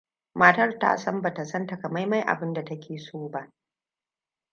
[0.39, 3.49] Matar ta san ba ta san takamaiman abinda ta ke so ba.